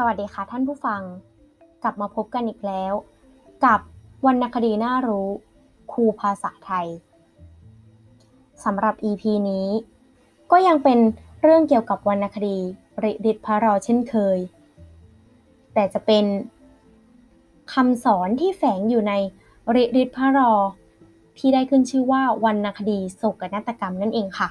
[0.00, 1.02] สวัสดีค่ะท่านผู้ฟัง
[1.82, 2.92] กลับมาพบกันอีกแล้ว
[3.64, 3.80] กับ
[4.26, 5.28] วรรณคดีน่ารู้
[5.92, 6.86] ครูภาษาไทย
[8.64, 9.68] สำหรับ EP นี้
[10.50, 10.98] ก็ยังเป็น
[11.42, 12.58] เรื่องเกี่ยวกับวรรณคดี
[13.02, 14.38] ริดิตพระรอเช่นเคย
[15.74, 16.24] แต่จะเป็น
[17.72, 19.12] คำสอนที่แฝงอยู่ใน
[19.74, 20.52] ริดิตพระรอ
[21.38, 24.48] ที่ได้ขึ้นชื่อว่าวรรณคดีโศกนาฏกรรมนั่นเองค่ะ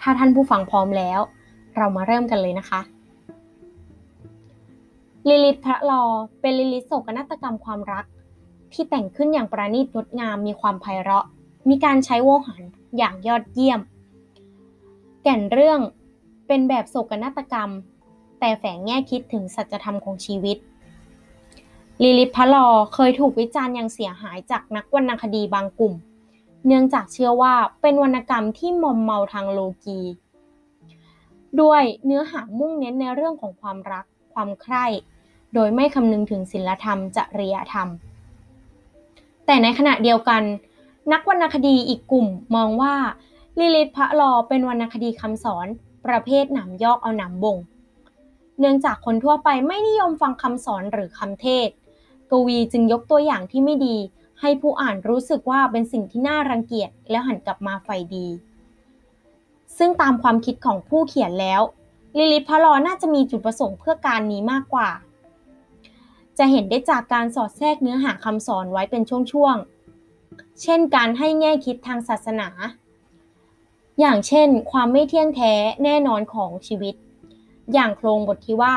[0.00, 1.20] ถ้าท่านผู้ฟังพร้อมแล้ว
[1.76, 2.82] เรามาเริ่มกันเลยนะคะ
[5.28, 6.02] ลิลิตพระลอ
[6.40, 8.04] เป็นลิลิตโศกนาฏกรรมความรัก
[8.72, 11.26] ที่แต่งขึ้นอย่างประณีตงดงามมีความไพเราะ
[11.68, 12.62] มีการใช้โวหาร
[12.96, 13.80] อย่างยอดเยี่ยม
[15.22, 15.80] แก่นเรื่อง
[16.46, 17.70] เป็นแบบโศกนาฏกรรม
[18.40, 20.56] แต่แฝงแง่คิดถึงสัจธรรมของชีวิต
[22.02, 25.94] ลิลิตพระลอเคยถูกวิจารณ์อย่างเสียหายจากนักวรรณคดีบางกลุ่ม
[26.66, 30.00] เนื่องจากเชื่อว่าเป็นวรรณกรรมที่มอมเมาทางโลกี
[31.60, 34.86] ด้วยเนื้อหามุ่งเน้นในเรื่องของความรัก ความใคร่
[35.54, 37.88] โดยไม่คำนึงถึงศีลธรรม จริยธรรม
[39.46, 40.42] แต่ในขณะเดียวกัน
[41.12, 42.94] นักวรรณคดีอีกกลุ่มมองว่า
[43.58, 45.66] ลิลิตพระลอเป็นวรรณคดีคำสอน
[46.06, 47.56] ประเภทหนามยอกเอาหนามบ่ง
[48.58, 51.68] เนื่องจากคนทั่วไปไม่นิยมฟังคำสอนหรือคำเทศ
[52.30, 53.96] กวีจึงยกตัวอย่างที่ไม่ดี
[54.40, 58.26] ให้ผู้อ่านรู้สึกว่าเป็นสิ่งที่น่ารังเกียจแล้วหันกลับมาใฝ่ดี
[59.78, 61.62] ซึ่งตามความคิดของผู้เขียนแล้ว
[62.18, 64.88] ลิลิตพะลอน่าจะมีจุดประสงค์เพื่อการนี้มากกว่า
[66.42, 69.02] จะเห็นได้จากการสอดแทรกเนื้อหาคำสอนไว้เป็น
[69.32, 72.48] ช่วงๆ เช่นการให้แง่คิดทางศาสนา
[74.00, 75.52] อย่างเช่น ความไม่เที่ยงแท้
[75.84, 76.94] แน่นอนของชีวิต
[77.72, 78.76] อย่างโครงบทที่ว่า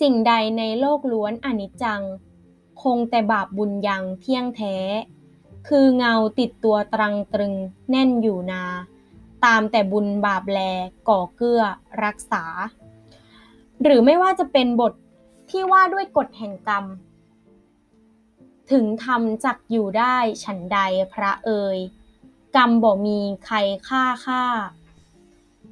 [0.00, 2.02] สิ่งใดในโลกล้วนอนิจจัง
[2.82, 4.76] คงแต่บาปบุญยังเที่ยงแท้
[5.68, 7.54] คือเงาติดตัวตรังตรึง
[7.90, 8.64] แน่นอยู่นา
[9.44, 10.58] ตามแต่บุญบาปแล
[11.08, 11.62] ก่อเกื้อ
[12.04, 12.44] รักษา
[13.82, 14.92] หรือไม่ว่าจะเป็นบท
[15.50, 16.84] ที่ว่าด้วยกฎแห่งกรรม
[18.70, 20.78] ถึงทำจักอยู่ได้ฉันใด
[21.12, 21.78] พระเอ่ย
[22.56, 23.56] กรรมบ่มีใคร
[23.88, 24.44] ฆ่าฆ่า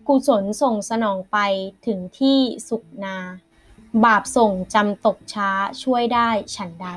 [0.06, 1.38] กุศลส่งสนองไป
[1.86, 2.38] ถึงที่
[2.68, 3.16] สุขนา
[4.04, 5.50] บาปส่งจำตกช้า
[5.82, 6.88] ช่วยได้ฉันใด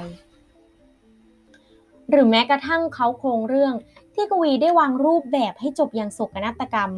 [2.10, 3.74] หรือแม้กระทั่งเขาโครงเรื่อง
[4.14, 6.92] ที่กวีได้วางรูปแบบให้จบอย่างโศกนาฏกรรม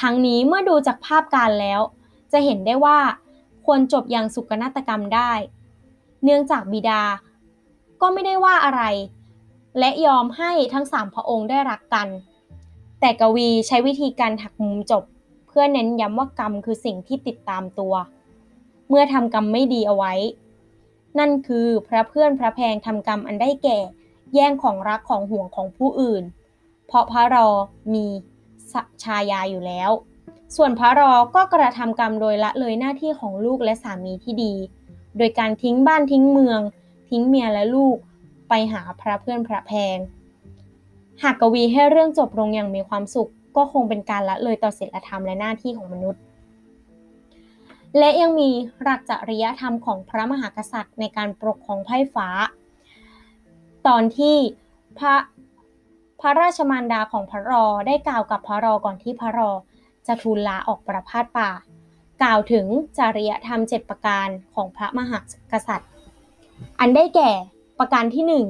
[0.00, 1.80] ทั้งนี้เมื่อดูจากภาพการแล้ว
[2.32, 2.98] จะเห็นได้ว่า
[3.64, 5.32] ควรจบอย่างสุกนาฏกรรมได้
[6.22, 7.02] เนื่องจากบิดา
[8.00, 8.82] ก็ไม่ได้ว่าอะไร
[9.78, 12.08] และยอมให้ทั้งสามพระองค์ได้รักกัน
[13.00, 15.04] แต่กวีใช้วิธีการหักมุมจบ
[15.48, 17.94] เพื่อเน้นย้ำว่ากรรมคือสิ่งที่ติดตามตัว
[18.88, 20.14] เมื่อทำกรรมไม่ดีเอาไว้
[21.18, 23.78] นั่นคือพระเพื่อนพระแพงทำกรรมอันได้แก่
[24.34, 26.24] แย่งของรักของห่วงของผู้อื่น
[26.86, 27.48] เพราะพระรอ
[27.94, 28.06] มี
[29.02, 29.90] ชายาอยู่แล้ว
[30.56, 34.54] ส่วนพระรอก็กระทำกรรมโดยละเลยหน้าที่ของลูกและสามีที่ดี
[35.18, 36.60] โดยการทิ้งบ้านทิ้งเมือง
[37.10, 37.96] ทิ้งเมียและลูก
[38.48, 39.98] ไปหาพระเพื่อนพระแพง
[41.22, 46.22] หากกวีให้เรื่องจบลงอย่างมีความสุข ก็คงเป็นการละเลยต่อศีลธรรมและหน้าที่ของมนุษย์
[47.98, 48.50] และยังมี
[48.82, 52.28] หลักจริยธรรมของพระมหากษัตริย์ ในการปกครองไพ่ฟ้า
[53.86, 54.36] ตอนที่
[54.98, 55.14] พระ
[56.20, 59.50] พระราชมารดาของพระรอได้กล่าวกับพระรอก่อนที่พระรอ
[60.06, 61.50] จะทูลลาออกประพาสป่า
[62.22, 62.66] กล่าวถึง
[62.98, 65.18] จริยธรรมเจ็ดประการของพระมหา
[65.52, 65.90] กษัตริย์
[66.80, 67.30] อันได้แก่
[67.78, 68.46] ประการที่หนึ่ง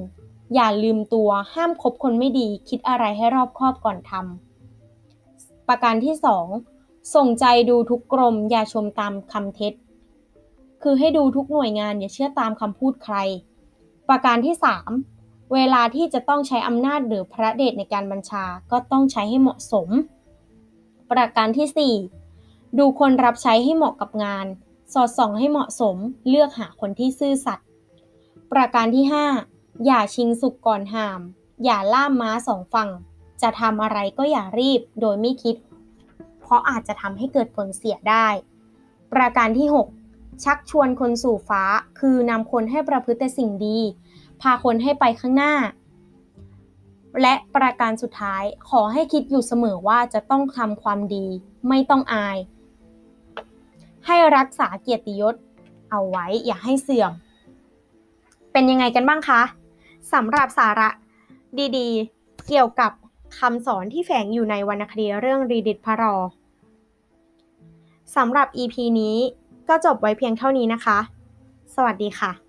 [0.55, 6.47] อย่าลืมตัวห้ามคบคนไม่ดีคิดอะไรให้รอบคอบก่อนทำประการที่สอง
[7.15, 9.73] ส่งใจดูทุกกรม อย่าชมตามคำเท็จ
[10.83, 13.17] คือให้ดูทุกหน่วยงานอย่าเชื่อตามคำพูดใคร
[14.09, 14.91] ประการที่สาม
[15.55, 19.89] เวลาที่จะต้องใช้อำนาจหรือพระเดชในการบัญชาก็ต้องใช้ให้เหมาะสม
[21.11, 21.97] ประการที่
[22.35, 24.47] 4 ดูคนรับใช้ให้เหมาะกับงาน
[24.93, 25.97] สอดส่องให้เหมาะสม
[26.29, 27.67] เลือกหาคนที่ซื่อสัตย์
[28.53, 29.05] ประการที่
[29.47, 31.21] 5 อย่าชิงสุกก่อนหาม
[31.65, 32.91] อย่าล่ามม้าสองฝั่ง
[33.43, 35.56] จะทำอะไรก็อย่ารีบโดยไม่คิด
[36.41, 38.27] เพราะอาจจะทำให้เกิดผลเสียได้
[39.12, 39.69] ประการที่
[40.07, 41.62] 6 ชักชวนคนสู่ฟ้า
[42.00, 43.79] คือนำคนให้ประพฤติแต่สิ่งดี
[44.43, 45.55] พาคนให้ไปข้างหน้า
[47.22, 51.26] และประการสุดท้ายขอให้คิดอยู่เสมอว่าจะต้องทำความดี
[51.69, 52.38] ไม่ต้องอาย
[54.06, 55.34] ให้รักษาเกียรติยศ
[55.90, 57.12] เอาไว้อย่าให้เสื่อม
[58.52, 59.43] เป็นยังไงกันบ้างคะ
[60.12, 60.88] สำหรับสาระ
[61.78, 62.93] ดีๆ เกี่ยวกับ
[63.38, 66.16] คำสอนที่แฝงอยู่ในวรรณคดีเรื่องรีดิตพระรอ
[68.16, 69.16] สำหรับ EP นี้
[69.69, 70.99] ก็จบไว้เพียงเท่านี้นะคะ
[71.75, 72.44] สวัสดีค่ะ